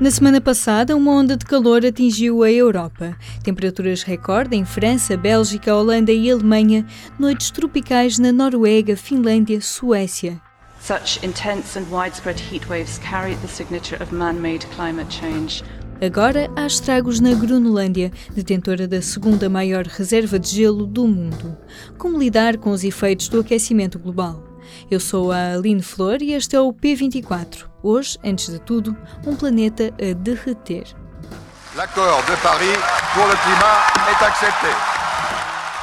Na 0.00 0.10
semana 0.10 0.40
passada, 0.40 0.96
uma 0.96 1.12
onda 1.12 1.36
de 1.36 1.44
calor 1.44 1.86
atingiu 1.86 2.42
a 2.42 2.50
Europa. 2.50 3.16
Temperaturas 3.44 4.02
recorde 4.02 4.56
em 4.56 4.64
França, 4.64 5.16
Bélgica, 5.16 5.74
Holanda 5.74 6.10
e 6.10 6.28
Alemanha, 6.28 6.84
noites 7.16 7.52
tropicais 7.52 8.18
na 8.18 8.32
Noruega, 8.32 8.96
Finlândia, 8.96 9.60
Suécia. 9.60 10.40
Such 10.80 11.24
intense 11.24 11.78
and 11.78 11.84
widespread 11.92 12.42
heat 12.42 12.68
waves 12.68 12.98
carry 12.98 13.36
the 13.36 13.46
signature 13.46 14.02
of 14.02 14.12
man-made 14.12 14.66
climate 14.74 15.14
change. 15.14 15.62
Agora 16.04 16.50
há 16.56 16.66
estragos 16.66 17.20
na 17.20 17.32
Groenlândia, 17.32 18.10
detentora 18.34 18.88
da 18.88 19.00
segunda 19.00 19.48
maior 19.48 19.86
reserva 19.86 20.40
de 20.40 20.48
gelo 20.48 20.86
do 20.86 21.06
mundo. 21.06 21.56
Como 21.96 22.18
lidar 22.18 22.56
com 22.58 22.70
os 22.70 22.82
efeitos 22.82 23.28
do 23.28 23.40
aquecimento 23.40 23.98
global? 24.00 24.53
Eu 24.90 25.00
sou 25.00 25.32
a 25.32 25.54
Aline 25.54 25.82
Flor 25.82 26.22
e 26.22 26.32
este 26.32 26.56
é 26.56 26.60
o 26.60 26.72
P24. 26.72 27.66
Hoje, 27.82 28.18
antes 28.24 28.50
de 28.50 28.58
tudo, 28.58 28.96
um 29.26 29.36
planeta 29.36 29.92
a 30.00 30.14
derreter. 30.14 30.84
L'accord 31.76 32.24
de 32.26 32.36
Paris 32.42 32.78
pour 33.14 33.26
le 33.26 33.36
climat 33.36 34.10
est 34.10 34.24
accepté. 34.24 34.93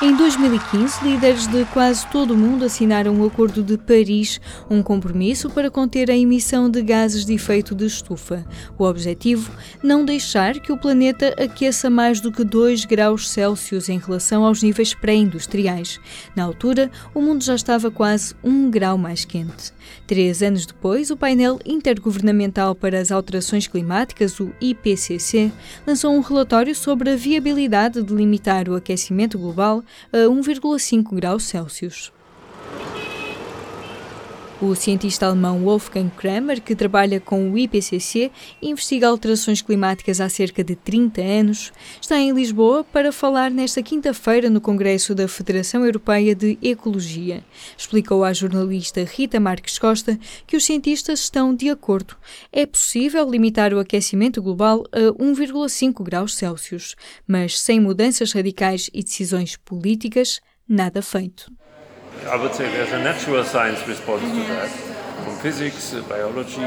Em 0.03 0.15
2015, 0.15 1.03
líderes 1.03 1.45
de 1.45 1.63
quase 1.65 2.07
todo 2.07 2.33
o 2.33 2.37
mundo 2.37 2.65
assinaram 2.65 3.21
o 3.21 3.27
Acordo 3.27 3.61
de 3.61 3.77
Paris, 3.77 4.41
um 4.67 4.81
compromisso 4.81 5.47
para 5.47 5.69
conter 5.69 6.09
a 6.09 6.17
emissão 6.17 6.71
de 6.71 6.81
gases 6.81 7.23
de 7.23 7.35
efeito 7.35 7.75
de 7.75 7.85
estufa. 7.85 8.43
O 8.79 8.83
objetivo: 8.83 9.51
não 9.83 10.03
deixar 10.03 10.59
que 10.59 10.71
o 10.71 10.77
planeta 10.77 11.35
aqueça 11.37 11.87
mais 11.87 12.19
do 12.19 12.31
que 12.31 12.43
2 12.43 12.85
graus 12.85 13.29
Celsius 13.29 13.89
em 13.89 13.99
relação 13.99 14.43
aos 14.43 14.63
níveis 14.63 14.95
pré-industriais. 14.95 15.99
Na 16.35 16.45
altura, 16.45 16.89
o 17.13 17.21
mundo 17.21 17.43
já 17.43 17.53
estava 17.53 17.91
quase 17.91 18.33
um 18.43 18.71
grau 18.71 18.97
mais 18.97 19.23
quente. 19.23 19.71
Três 20.07 20.41
anos 20.41 20.65
depois, 20.65 21.11
o 21.11 21.17
painel 21.17 21.59
intergovernamental 21.63 22.73
para 22.73 22.99
as 22.99 23.11
alterações 23.11 23.67
climáticas, 23.67 24.39
o 24.39 24.51
IPCC, 24.59 25.51
lançou 25.85 26.11
um 26.11 26.21
relatório 26.21 26.73
sobre 26.73 27.11
a 27.11 27.15
viabilidade 27.15 28.01
de 28.01 28.13
limitar 28.15 28.67
o 28.67 28.75
aquecimento 28.75 29.37
global 29.37 29.83
a 30.11 30.27
1,5 30.27 31.03
graus 31.11 31.43
Celsius. 31.43 32.11
O 34.63 34.75
cientista 34.75 35.25
alemão 35.25 35.63
Wolfgang 35.63 36.11
Kramer, 36.15 36.61
que 36.61 36.75
trabalha 36.75 37.19
com 37.19 37.51
o 37.51 37.57
IPCC 37.57 38.29
e 38.61 38.69
investiga 38.69 39.07
alterações 39.07 39.59
climáticas 39.59 40.21
há 40.21 40.29
cerca 40.29 40.63
de 40.63 40.75
30 40.75 41.19
anos, 41.19 41.73
está 41.99 42.19
em 42.19 42.31
Lisboa 42.31 42.83
para 42.83 43.11
falar 43.11 43.49
nesta 43.49 43.81
quinta-feira 43.81 44.51
no 44.51 44.61
Congresso 44.61 45.15
da 45.15 45.27
Federação 45.27 45.83
Europeia 45.83 46.35
de 46.35 46.59
Ecologia. 46.61 47.43
Explicou 47.75 48.23
à 48.23 48.31
jornalista 48.33 49.03
Rita 49.03 49.39
Marques 49.39 49.79
Costa 49.79 50.19
que 50.45 50.55
os 50.55 50.63
cientistas 50.63 51.21
estão 51.21 51.55
de 51.55 51.67
acordo. 51.71 52.15
É 52.51 52.63
possível 52.63 53.27
limitar 53.27 53.73
o 53.73 53.79
aquecimento 53.79 54.43
global 54.43 54.83
a 54.91 55.11
1,5 55.19 56.03
graus 56.03 56.35
Celsius, 56.35 56.95
mas 57.27 57.59
sem 57.59 57.79
mudanças 57.79 58.31
radicais 58.31 58.91
e 58.93 59.03
decisões 59.03 59.57
políticas, 59.57 60.39
nada 60.69 61.01
feito. 61.01 61.51
I 62.23 62.35
would 62.37 62.53
say 62.53 62.69
there's 62.69 62.93
a 62.93 62.99
natural 62.99 63.43
science 63.43 63.85
response 63.87 64.21
to 64.21 64.43
that, 64.53 64.69
from 65.23 65.35
physics, 65.37 65.95
biology, 66.07 66.61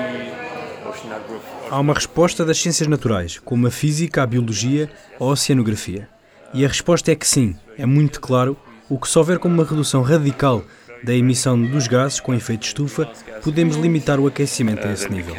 Há 1.70 1.80
uma 1.80 1.94
resposta 1.94 2.44
das 2.44 2.58
ciências 2.58 2.86
naturais, 2.86 3.38
como 3.38 3.66
a 3.66 3.70
física, 3.70 4.22
a 4.22 4.26
biologia 4.26 4.90
ou 5.18 5.30
a 5.30 5.32
oceanografia. 5.32 6.08
E 6.52 6.64
a 6.64 6.68
resposta 6.68 7.10
é 7.10 7.16
que 7.16 7.26
sim, 7.26 7.56
é 7.78 7.86
muito 7.86 8.20
claro, 8.20 8.56
o 8.88 8.98
que 8.98 9.08
só 9.08 9.20
houver 9.20 9.38
como 9.38 9.54
uma 9.54 9.64
redução 9.64 10.02
radical 10.02 10.62
da 11.02 11.14
emissão 11.14 11.60
dos 11.60 11.86
gases 11.88 12.20
com 12.20 12.34
efeito 12.34 12.60
de 12.60 12.66
estufa, 12.68 13.10
podemos 13.42 13.76
limitar 13.76 14.20
o 14.20 14.26
aquecimento 14.26 14.86
a 14.86 14.92
esse 14.92 15.08
nível. 15.10 15.34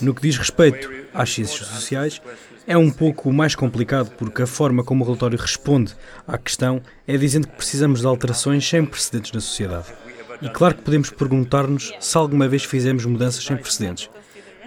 No 0.00 0.14
que 0.14 0.22
diz 0.22 0.36
respeito 0.36 0.90
às 1.14 1.32
ciências 1.32 1.66
sociais, 1.66 2.20
é 2.66 2.76
um 2.76 2.90
pouco 2.90 3.32
mais 3.32 3.54
complicado 3.54 4.10
porque 4.16 4.42
a 4.42 4.46
forma 4.46 4.84
como 4.84 5.02
o 5.02 5.06
relatório 5.06 5.38
responde 5.38 5.94
à 6.26 6.36
questão 6.36 6.82
é 7.06 7.16
dizendo 7.16 7.48
que 7.48 7.56
precisamos 7.56 8.00
de 8.00 8.06
alterações 8.06 8.68
sem 8.68 8.84
precedentes 8.84 9.32
na 9.32 9.40
sociedade. 9.40 9.86
E 10.42 10.48
claro 10.48 10.74
que 10.74 10.82
podemos 10.82 11.10
perguntar-nos 11.10 11.92
se 11.98 12.16
alguma 12.16 12.46
vez 12.46 12.64
fizemos 12.64 13.04
mudanças 13.04 13.42
sem 13.42 13.56
precedentes. 13.56 14.10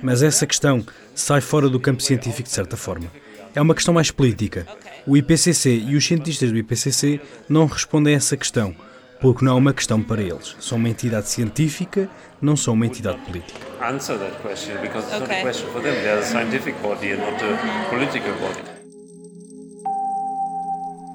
Mas 0.02 0.24
essa 0.24 0.48
questão 0.48 0.84
sai 1.14 1.42
fora 1.42 1.70
do 1.70 1.80
campo 1.80 2.02
científico 2.02 2.50
de 2.50 2.54
certa 2.54 2.76
forma. 2.76 3.08
É 3.54 3.62
uma 3.62 3.76
questão 3.76 3.94
mais 3.94 4.10
política. 4.10 4.66
O 5.06 5.16
IPCC 5.16 5.84
e 5.88 5.96
os 5.96 6.06
cientistas 6.06 6.52
do 6.52 6.58
IPCC 6.58 7.22
não 7.48 7.66
respondem 7.68 8.14
a 8.14 8.18
essa 8.18 8.36
questão 8.36 8.76
porque 9.22 9.46
não 9.46 9.54
é 9.54 9.56
uma 9.56 9.74
questão 9.74 10.02
para 10.02 10.22
eles. 10.22 10.56
São 10.60 10.80
uma 10.80 10.90
entidade 10.90 11.30
científica, 11.30 12.10
não 12.42 12.58
são 12.58 12.74
uma 12.74 12.88
entidade 12.88 13.20
política. 13.20 13.60
Answer 13.80 14.18
that 14.18 14.36
question 14.42 14.82
because 14.82 15.08
it's 15.08 15.22
okay. 15.22 15.28
not 15.28 15.32
a 15.32 15.42
question 15.44 15.68
for 15.72 15.82
them. 15.82 15.94
They 15.94 16.10
are 16.10 16.20
a 16.20 16.24
scientific 16.24 16.76
body 16.82 17.14
and 17.14 17.20
not 17.20 17.42
a 17.44 17.90
political 17.90 18.34
body. 18.34 18.71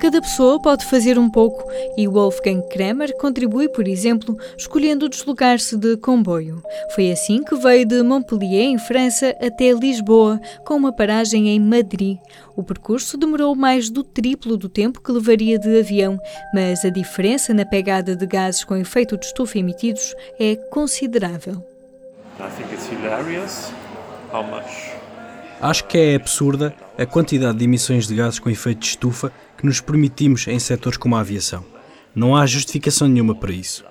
Cada 0.07 0.23
pessoa 0.23 0.63
pode 0.63 0.85
fazer 0.85 1.19
um 1.19 1.29
pouco 1.29 1.69
e 1.97 2.07
Wolfgang 2.07 2.63
Kramer 2.69 3.13
contribui, 3.17 3.69
por 3.69 3.89
exemplo, 3.89 4.39
escolhendo 4.57 5.09
deslocar-se 5.09 5.77
de 5.77 5.97
comboio. 5.97 6.63
Foi 6.95 7.11
assim 7.11 7.43
que 7.43 7.57
veio 7.57 7.85
de 7.85 8.05
Montpellier, 8.05 8.67
em 8.67 8.79
França, 8.79 9.35
até 9.43 9.73
Lisboa, 9.73 10.41
com 10.65 10.75
uma 10.75 10.93
paragem 10.93 11.49
em 11.49 11.59
Madrid. 11.59 12.19
O 12.55 12.63
percurso 12.63 13.19
demorou 13.19 13.57
mais 13.57 13.91
do 13.91 14.05
triplo 14.05 14.57
do 14.57 14.69
tempo 14.69 15.03
que 15.03 15.11
levaria 15.11 15.59
de 15.59 15.81
avião, 15.81 16.21
mas 16.55 16.85
a 16.85 16.89
diferença 16.89 17.53
na 17.53 17.67
pegada 17.67 18.15
de 18.15 18.27
gases 18.27 18.63
com 18.63 18.77
efeito 18.77 19.17
de 19.17 19.27
estufa 19.27 19.59
emitidos 19.59 20.15
é 20.39 20.55
considerável. 20.55 21.67
I 22.39 22.49
think 22.57 22.73
it's 22.73 22.87
hilarious 22.93 23.73
how 24.33 24.45
much 24.45 24.96
Acho 25.61 25.85
que 25.85 25.97
é 25.97 26.15
absurda 26.15 26.75
a 26.99 27.07
quantidade 27.07 27.59
de 27.59 27.65
emissões 27.65 28.07
de 28.07 28.15
gases 28.15 28.39
com 28.39 28.51
efeito 28.51 28.81
de 28.81 28.87
estufa 28.87 29.33
que 29.57 29.65
nos 29.65 29.81
permitimos 29.81 30.47
em 30.47 30.59
setores 30.59 30.99
como 30.99 31.17
a 31.17 31.21
aviação. 31.21 31.65
Não 32.15 32.37
há 32.37 32.47
justificação 32.47 33.09
nenhuma 33.09 33.35
para 33.35 33.53
isso. 33.53 33.85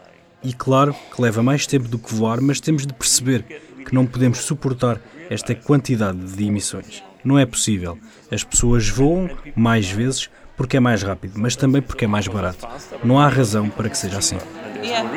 E 0.44 0.54
claro 0.54 0.96
que 1.14 1.22
leva 1.22 1.42
mais 1.42 1.66
tempo 1.66 1.88
do 1.88 1.98
que 1.98 2.14
voar, 2.14 2.40
mas 2.40 2.60
temos 2.60 2.86
de 2.86 2.94
perceber 2.94 3.44
que 3.84 3.94
não 3.94 4.06
podemos 4.06 4.40
suportar 4.40 5.00
esta 5.30 5.56
quantidade 5.56 6.20
de 6.20 6.46
emissões. 6.46 7.04
Não 7.24 7.40
é 7.40 7.46
possível. 7.46 7.98
As 8.32 8.44
pessoas 8.44 8.88
voam 8.88 9.30
mais 9.56 9.90
vezes 9.90 10.30
porque 10.56 10.78
é 10.78 10.80
mais 10.80 11.02
rápido, 11.02 11.34
mas 11.36 11.56
também 11.56 11.82
porque 11.82 12.06
é 12.06 12.08
mais 12.08 12.28
barato. 12.28 12.68
Não 13.04 13.20
há 13.20 13.28
razão 13.28 13.70
para 13.70 13.90
que 13.90 13.98
seja 13.98 14.20
assim. 14.20 14.38
Yeah. 14.84 15.10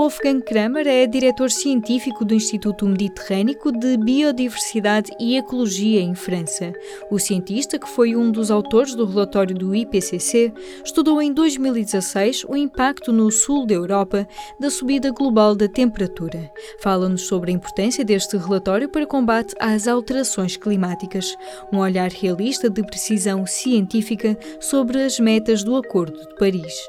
Wolfgang 0.00 0.40
Kramer 0.40 0.86
é 0.88 1.06
diretor 1.06 1.50
científico 1.50 2.24
do 2.24 2.32
Instituto 2.32 2.86
Mediterrâneo 2.86 3.54
de 3.78 3.98
Biodiversidade 3.98 5.12
e 5.20 5.36
Ecologia 5.36 6.00
em 6.00 6.14
França. 6.14 6.72
O 7.10 7.18
cientista, 7.18 7.78
que 7.78 7.86
foi 7.86 8.16
um 8.16 8.32
dos 8.32 8.50
autores 8.50 8.94
do 8.94 9.04
relatório 9.04 9.54
do 9.54 9.74
IPCC, 9.74 10.54
estudou 10.82 11.20
em 11.20 11.34
2016 11.34 12.46
o 12.48 12.56
impacto 12.56 13.12
no 13.12 13.30
sul 13.30 13.66
da 13.66 13.74
Europa 13.74 14.26
da 14.58 14.70
subida 14.70 15.10
global 15.10 15.54
da 15.54 15.68
temperatura. 15.68 16.50
Fala-nos 16.80 17.26
sobre 17.26 17.50
a 17.50 17.54
importância 17.54 18.02
deste 18.02 18.38
relatório 18.38 18.88
para 18.88 19.06
combate 19.06 19.54
às 19.60 19.86
alterações 19.86 20.56
climáticas, 20.56 21.36
um 21.70 21.76
olhar 21.76 22.08
realista 22.10 22.70
de 22.70 22.82
precisão 22.82 23.44
científica 23.44 24.34
sobre 24.58 25.02
as 25.02 25.20
metas 25.20 25.62
do 25.62 25.76
Acordo 25.76 26.18
de 26.18 26.34
Paris. 26.36 26.88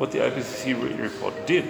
What 0.00 0.10
the 0.10 0.26
IPCC 0.26 0.74
report 1.00 1.32
did 1.46 1.64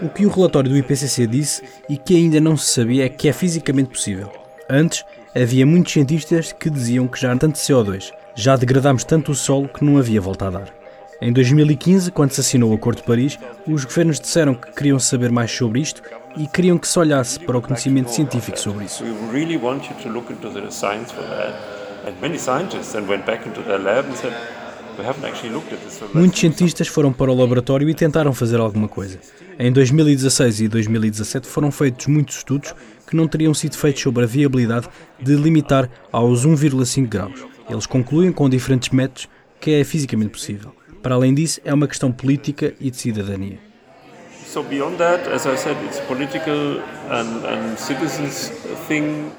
o 0.00 0.08
que 0.08 0.26
o 0.26 0.28
relatório 0.28 0.70
do 0.70 0.76
IPCC 0.76 1.26
disse 1.26 1.62
e 1.88 1.96
que 1.96 2.16
ainda 2.16 2.40
não 2.40 2.56
se 2.56 2.70
sabia 2.70 3.06
é 3.06 3.08
que 3.08 3.28
é 3.28 3.32
fisicamente 3.32 3.90
possível. 3.90 4.32
Antes, 4.68 5.04
havia 5.34 5.66
muitos 5.66 5.92
cientistas 5.92 6.52
que 6.52 6.70
diziam 6.70 7.06
que 7.08 7.20
já 7.20 7.32
há 7.32 7.36
tanto 7.36 7.58
CO2, 7.58 8.12
já 8.34 8.56
degradámos 8.56 9.04
tanto 9.04 9.32
o 9.32 9.34
solo 9.34 9.68
que 9.68 9.84
não 9.84 9.98
havia 9.98 10.20
volta 10.20 10.46
a 10.46 10.50
dar. 10.50 10.68
Em 11.20 11.32
2015, 11.32 12.10
quando 12.10 12.32
se 12.32 12.40
assinou 12.40 12.72
o 12.72 12.74
Acordo 12.74 12.98
de 12.98 13.04
Paris, 13.04 13.38
os 13.66 13.84
governos 13.84 14.18
disseram 14.18 14.54
que 14.54 14.72
queriam 14.72 14.98
saber 14.98 15.30
mais 15.30 15.52
sobre 15.52 15.80
isto 15.80 16.02
e 16.36 16.48
queriam 16.48 16.78
que 16.78 16.88
se 16.88 16.98
olhasse 16.98 17.38
para 17.38 17.58
o 17.58 17.62
conhecimento 17.62 18.10
científico 18.10 18.58
sobre 18.58 18.86
isso. 18.86 19.04
And 22.04 22.20
many 22.20 22.36
scientists 22.36 22.92
then 22.92 23.06
went 23.06 23.24
back 23.24 23.46
into 23.46 23.62
their 23.62 23.78
lab 23.78 24.08
and 24.08 24.16
said, 24.16 24.32
Muitos 26.14 26.40
cientistas 26.40 26.88
foram 26.88 27.12
para 27.12 27.30
o 27.30 27.34
laboratório 27.34 27.88
e 27.88 27.94
tentaram 27.94 28.32
fazer 28.32 28.60
alguma 28.60 28.88
coisa. 28.88 29.18
Em 29.58 29.72
2016 29.72 30.60
e 30.60 30.68
2017 30.68 31.46
foram 31.46 31.70
feitos 31.70 32.06
muitos 32.06 32.36
estudos 32.36 32.74
que 33.06 33.16
não 33.16 33.28
teriam 33.28 33.54
sido 33.54 33.76
feitos 33.76 34.02
sobre 34.02 34.24
a 34.24 34.26
viabilidade 34.26 34.88
de 35.20 35.34
limitar 35.34 35.88
aos 36.10 36.46
1,5 36.46 37.08
graus. 37.08 37.46
Eles 37.68 37.86
concluem 37.86 38.32
com 38.32 38.48
diferentes 38.48 38.90
métodos 38.90 39.28
que 39.60 39.70
é 39.72 39.84
fisicamente 39.84 40.30
possível. 40.30 40.74
Para 41.02 41.14
além 41.14 41.34
disso, 41.34 41.60
é 41.64 41.72
uma 41.72 41.88
questão 41.88 42.12
política 42.12 42.74
e 42.80 42.90
de 42.90 42.96
cidadania. 42.96 43.58
So 44.46 44.62
beyond 44.62 44.98
that, 44.98 45.28
as 45.30 45.46
I 45.46 45.56
said, 45.56 45.76
it's 45.84 46.00
political 46.00 46.82
and, 47.10 47.46
and 47.46 47.78
citizens 47.78 48.52
thing. 48.86 49.30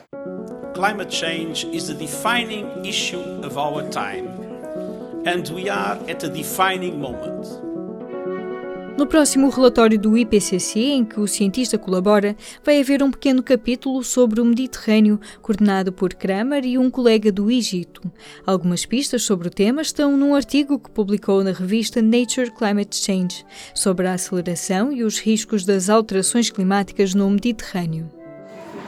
climate 0.73 1.09
change 1.09 1.65
is 1.65 1.87
the 1.87 1.93
defining 1.93 2.65
issue 2.83 3.21
of 3.43 3.57
our 3.57 3.87
time. 3.89 4.32
And 5.25 5.53
we 5.53 5.69
are 5.69 5.97
at 6.09 6.25
a 6.25 6.27
defining 6.27 6.99
moment. 6.99 7.47
No 8.97 9.07
próximo 9.07 9.49
relatório 9.49 9.97
do 9.97 10.17
IPCC, 10.17 10.79
em 10.79 11.05
que 11.05 11.19
o 11.19 11.27
cientista 11.27 11.77
colabora, 11.77 12.35
vai 12.63 12.79
haver 12.79 13.01
um 13.01 13.09
pequeno 13.09 13.41
capítulo 13.41 14.03
sobre 14.03 14.41
o 14.41 14.45
Mediterrâneo, 14.45 15.19
coordenado 15.41 15.93
por 15.93 16.13
Kramer 16.13 16.65
e 16.65 16.77
um 16.77 16.91
colega 16.91 17.31
do 17.31 17.49
Egito. 17.49 18.01
Algumas 18.45 18.85
pistas 18.85 19.23
sobre 19.23 19.47
o 19.47 19.51
tema 19.51 19.81
estão 19.81 20.17
num 20.17 20.35
artigo 20.35 20.77
que 20.77 20.91
publicou 20.91 21.41
na 21.41 21.53
revista 21.53 22.01
Nature 22.01 22.51
Climate 22.51 22.97
Change, 22.97 23.45
sobre 23.73 24.07
a 24.07 24.13
aceleração 24.13 24.91
e 24.91 25.03
os 25.03 25.19
riscos 25.19 25.63
das 25.63 25.89
alterações 25.89 26.49
climáticas 26.49 27.15
no 27.15 27.29
Mediterrâneo. 27.29 28.22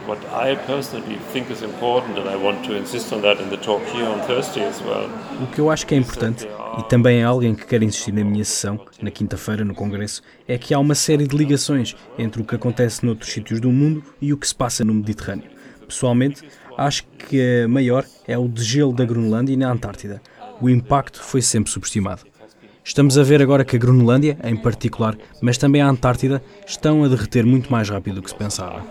What 0.08 0.22
I 0.28 0.56
personally 0.68 1.18
think 1.34 1.52
is 1.52 1.64
important, 1.64 2.20
and 2.20 2.30
I 2.30 2.36
want 2.36 2.64
to 2.68 2.78
insist 2.78 3.12
on 3.12 3.22
that 3.22 3.42
in 3.42 3.50
the 3.50 3.58
talk 3.58 3.84
here 3.92 4.06
on 4.06 4.20
Thursday 4.28 4.64
as 4.64 4.80
well. 4.82 5.10
O 5.42 5.48
que 5.48 5.60
eu 5.60 5.72
acho 5.72 5.88
que 5.88 5.96
é 5.96 5.98
importante, 5.98 6.48
e 6.78 6.84
também 6.84 7.22
é 7.22 7.24
alguém 7.24 7.56
que 7.56 7.66
quer 7.66 7.82
insistir 7.82 8.12
na 8.12 8.24
minha 8.24 8.46
sessão, 8.46 8.80
na 9.02 9.10
quinta-feira 9.10 9.66
no 9.66 9.74
Congresso, 9.74 10.22
é 10.48 10.60
que 10.60 10.76
há 10.76 10.80
uma 10.80 10.94
série 10.94 11.28
de 11.28 11.36
ligações 11.36 11.96
entre 12.20 12.40
o 12.40 12.46
que 12.46 12.54
acontece 12.54 13.04
noutros 13.04 13.32
sítios 13.32 13.60
do 13.60 13.72
mundo 13.72 14.04
e 14.22 14.32
o 14.32 14.38
que 14.38 14.48
se 14.48 14.54
passa 14.54 14.86
no 14.86 14.94
Mediterrâneo. 14.94 15.50
Pessoalmente, 15.88 16.44
acho 16.78 17.04
que 17.08 17.64
a 17.64 17.68
maior 17.68 18.06
é 18.28 18.38
o 18.38 18.48
degelo 18.48 18.94
da 18.94 19.06
Groenlândia 19.06 19.54
e 19.54 19.58
na 19.58 19.72
Antártida. 19.72 20.22
O 20.62 20.70
impacto 20.70 21.24
foi 21.24 21.42
sempre 21.42 21.72
subestimado. 21.72 22.22
Estamos 22.88 23.18
a 23.18 23.24
ver 23.24 23.42
agora 23.42 23.66
que 23.66 23.76
a 23.76 23.80
Groenlândia, 23.80 24.38
em 24.44 24.56
particular, 24.56 25.18
mas 25.42 25.58
também 25.58 25.82
a 25.82 25.90
Antártida, 25.90 26.40
estão 26.68 27.04
a 27.04 27.08
derreter 27.08 27.44
muito 27.44 27.72
mais 27.72 27.90
rápido 27.90 28.18
do 28.18 28.22
que 28.22 28.30
se 28.30 28.36
pensava. 28.36 28.84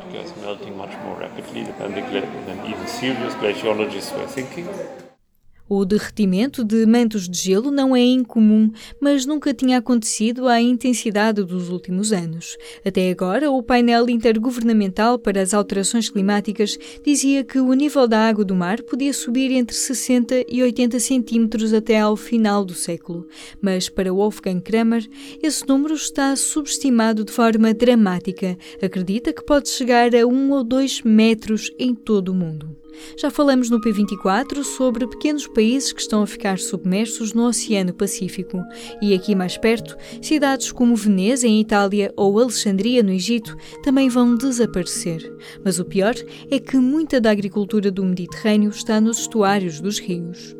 O 5.66 5.82
derretimento 5.87 6.62
de 6.62 6.84
mantos 6.84 7.26
de 7.26 7.38
gelo 7.38 7.70
não 7.70 7.96
é 7.96 8.02
incomum, 8.02 8.70
mas 9.00 9.25
nunca 9.25 9.55
tinha 9.55 9.78
acontecido 9.78 10.46
à 10.46 10.61
intensidade 10.61 11.43
dos 11.43 11.70
últimos 11.70 12.12
anos. 12.12 12.58
Até 12.84 13.11
agora, 13.11 13.50
o 13.50 13.62
painel 13.62 14.11
intergovernamental 14.11 15.19
para 15.19 15.40
as 15.40 15.55
alterações 15.55 16.11
climáticas 16.11 16.76
dizia 17.02 17.43
que 17.43 17.58
o 17.58 17.72
nível 17.72 18.06
da 18.06 18.28
água 18.28 18.44
do 18.44 18.55
mar 18.55 18.82
podia 18.82 19.14
subir 19.14 19.50
entre 19.52 19.75
60 19.75 20.44
e 20.49 20.62
80 20.62 21.00
centímetros 21.00 21.72
até 21.72 21.99
ao 21.99 22.14
final 22.14 22.62
do 22.62 22.75
século. 22.75 23.26
Mas 23.58 23.88
para 23.88 24.12
Wolfgang 24.12 24.61
Kramer, 24.61 25.08
esse 25.43 25.66
número 25.66 25.94
está 25.94 26.37
subestimado 26.37 27.25
de 27.25 27.32
forma 27.32 27.72
dramática. 27.72 28.58
Acredita 28.82 29.32
que 29.32 29.43
pode 29.43 29.70
chegar 29.70 30.14
a 30.14 30.26
1 30.26 30.50
ou 30.50 30.62
2 30.62 31.00
metros 31.02 31.70
em 31.78 31.94
todo 31.94 32.28
o 32.28 32.34
mundo. 32.34 32.83
Já 33.17 33.31
falamos 33.31 33.70
no 33.70 33.81
P24 33.81 34.62
sobre 34.62 35.06
pequenos 35.06 35.46
países 35.46 35.93
que 35.93 36.00
estão 36.00 36.23
a 36.23 36.26
ficar 36.26 36.58
submersos 36.58 37.32
no 37.32 37.46
Oceano 37.46 37.93
Pacífico. 37.93 38.62
E 39.00 39.14
aqui 39.14 39.35
mais 39.35 39.56
perto, 39.56 39.96
cidades 40.20 40.73
como 40.73 40.96
Veneza, 40.96 41.46
em 41.46 41.61
Itália, 41.61 42.12
ou 42.17 42.38
Alexandria, 42.38 43.02
no 43.02 43.12
Egito, 43.12 43.56
também 43.82 44.08
vão 44.08 44.37
desaparecer. 44.37 45.32
Mas 45.64 45.79
o 45.79 45.85
pior 45.85 46.14
é 46.50 46.58
que 46.58 46.76
muita 46.76 47.20
da 47.20 47.31
agricultura 47.31 47.91
do 47.91 48.05
Mediterrâneo 48.05 48.70
está 48.70 49.00
nos 49.00 49.20
estuários 49.20 49.81
dos 49.81 49.99
rios. 49.99 50.56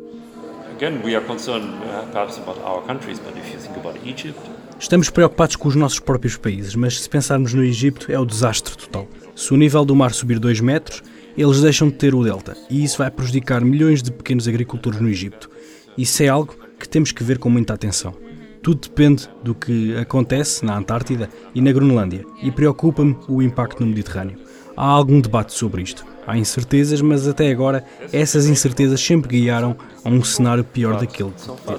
Estamos 4.77 5.09
preocupados 5.09 5.55
com 5.55 5.69
os 5.69 5.75
nossos 5.75 5.99
próprios 5.99 6.35
países, 6.35 6.75
mas 6.75 6.99
se 6.99 7.09
pensarmos 7.09 7.53
no 7.53 7.63
Egito, 7.63 8.11
é 8.11 8.19
o 8.19 8.25
desastre 8.25 8.75
total. 8.75 9.07
Se 9.35 9.53
o 9.53 9.57
nível 9.57 9.85
do 9.85 9.95
mar 9.95 10.13
subir 10.13 10.37
2 10.37 10.59
metros, 10.59 11.01
eles 11.37 11.61
deixam 11.61 11.89
de 11.89 11.95
ter 11.95 12.15
o 12.15 12.23
delta 12.23 12.55
e 12.69 12.83
isso 12.83 12.97
vai 12.97 13.11
prejudicar 13.11 13.61
milhões 13.61 14.01
de 14.01 14.11
pequenos 14.11 14.47
agricultores 14.47 14.99
no 14.99 15.09
Egito. 15.09 15.49
Isso 15.97 16.23
é 16.23 16.27
algo 16.27 16.55
que 16.79 16.87
temos 16.87 17.11
que 17.11 17.23
ver 17.23 17.37
com 17.37 17.49
muita 17.49 17.73
atenção. 17.73 18.13
Tudo 18.61 18.81
depende 18.81 19.29
do 19.43 19.53
que 19.53 19.95
acontece 19.95 20.65
na 20.65 20.77
Antártida 20.77 21.29
e 21.53 21.61
na 21.61 21.71
Groenlândia 21.71 22.25
e 22.41 22.51
preocupa-me 22.51 23.15
o 23.27 23.41
impacto 23.41 23.81
no 23.81 23.87
Mediterrâneo. 23.87 24.39
Há 24.75 24.85
algum 24.87 25.21
debate 25.21 25.53
sobre 25.53 25.83
isto. 25.83 26.05
Há 26.27 26.37
incertezas, 26.37 26.99
mas 26.99 27.27
até 27.27 27.49
agora 27.51 27.85
essas 28.11 28.47
incertezas 28.47 28.99
sempre 28.99 29.29
guiaram 29.29 29.75
a 30.03 30.09
um 30.09 30.23
cenário 30.23 30.63
pior 30.63 30.99
daquele 30.99 31.31
que 31.31 31.75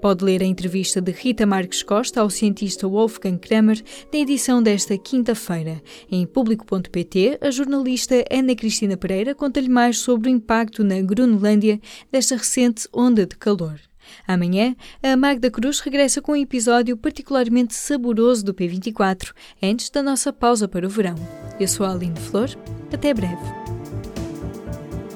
Pode 0.00 0.24
ler 0.24 0.42
a 0.42 0.46
entrevista 0.46 1.00
de 1.00 1.10
Rita 1.10 1.46
Marques 1.46 1.82
Costa 1.82 2.20
ao 2.20 2.30
cientista 2.30 2.86
Wolfgang 2.86 3.38
Kramer 3.38 3.82
na 4.12 4.18
edição 4.18 4.62
desta 4.62 4.96
quinta-feira. 4.98 5.82
Em 6.10 6.26
público.pt, 6.26 7.38
a 7.40 7.50
jornalista 7.50 8.24
Ana 8.30 8.54
Cristina 8.54 8.96
Pereira 8.96 9.34
conta-lhe 9.34 9.68
mais 9.68 9.98
sobre 9.98 10.28
o 10.28 10.32
impacto 10.32 10.84
na 10.84 11.00
Groenlândia 11.00 11.80
desta 12.12 12.36
recente 12.36 12.86
onda 12.92 13.26
de 13.26 13.36
calor. 13.36 13.80
Amanhã, 14.26 14.76
a 15.02 15.16
Magda 15.16 15.50
Cruz 15.50 15.80
regressa 15.80 16.22
com 16.22 16.32
um 16.32 16.36
episódio 16.36 16.96
particularmente 16.96 17.74
saboroso 17.74 18.44
do 18.44 18.54
P24, 18.54 19.32
antes 19.62 19.90
da 19.90 20.02
nossa 20.02 20.32
pausa 20.32 20.68
para 20.68 20.86
o 20.86 20.90
verão. 20.90 21.16
Eu 21.58 21.66
sou 21.66 21.84
a 21.84 21.92
Aline 21.92 22.18
Flor, 22.20 22.48
até 22.92 23.12
breve. 23.12 23.42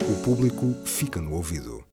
O 0.09 0.23
público 0.25 0.75
fica 0.85 1.21
no 1.21 1.35
ouvido. 1.35 1.80